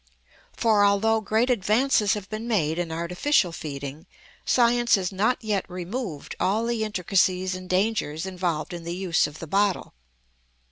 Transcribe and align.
For, 0.57 0.83
although 0.83 1.21
great 1.21 1.51
advances 1.51 2.15
have 2.15 2.27
been 2.27 2.47
made 2.47 2.79
in 2.79 2.91
artificial 2.91 3.51
feeding, 3.51 4.07
science 4.45 4.95
has 4.95 5.11
not 5.11 5.37
yet 5.43 5.63
removed 5.69 6.35
all 6.39 6.65
the 6.65 6.83
intricacies 6.83 7.53
and 7.53 7.69
dangers 7.69 8.25
involved 8.25 8.73
in 8.73 8.83
the 8.83 8.95
use 8.95 9.27
of 9.27 9.37
the 9.37 9.45
bottle. 9.45 9.93